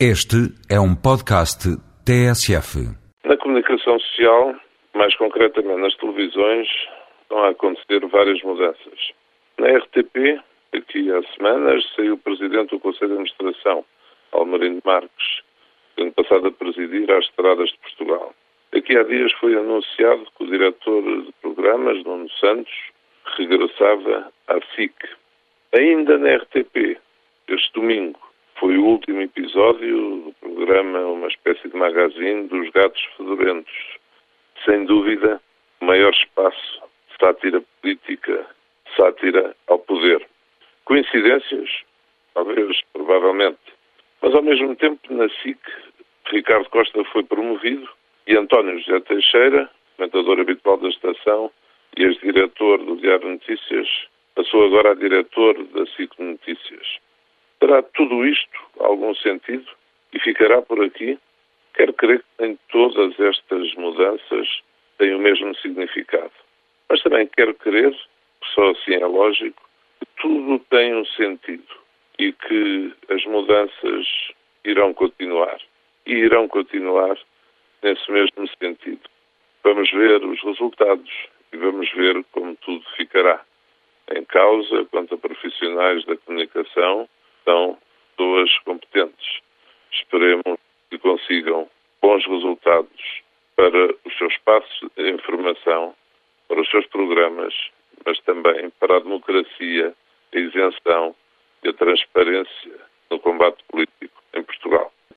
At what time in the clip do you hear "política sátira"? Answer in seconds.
37.80-39.54